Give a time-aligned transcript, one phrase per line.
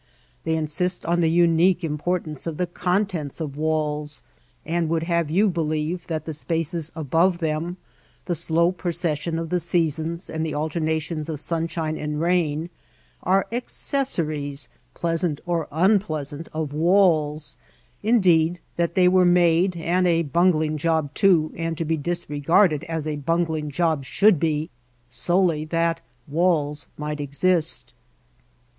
[0.45, 4.23] They insist on the unique importance of the contents of walls
[4.65, 7.77] and would have you be lieve that the spaces above them,
[8.25, 12.71] the slow pro cession of the seasons and the alternations of sunshine and rain,
[13.21, 17.55] are accessories, pleasant or unpleasant, of walls,—
[18.01, 22.83] indeed that they were made, and a bungling job, too, and to be disre garded
[22.85, 24.71] as a bungling job should be,
[25.11, 27.93] solely that walls might exist.